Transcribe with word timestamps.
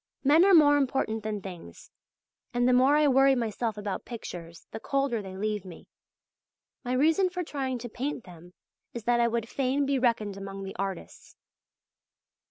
Men 0.23 0.43
are 0.45 0.55
more 0.55 0.77
important 0.77 1.21
than 1.21 1.43
things, 1.43 1.91
and 2.55 2.67
the 2.67 2.73
more 2.73 2.95
I 2.95 3.07
worry 3.07 3.35
myself 3.35 3.77
about 3.77 4.03
pictures, 4.03 4.65
the 4.71 4.79
colder 4.79 5.21
they 5.21 5.37
leave 5.37 5.63
me. 5.63 5.87
My 6.83 6.93
reason 6.93 7.29
for 7.29 7.43
trying 7.43 7.77
to 7.77 7.87
paint 7.87 8.23
them 8.23 8.55
is 8.95 9.03
that 9.03 9.19
I 9.19 9.27
would 9.27 9.47
fain 9.47 9.85
be 9.85 9.99
reckoned 9.99 10.37
among 10.37 10.63
the 10.63 10.75
artists. 10.77 11.35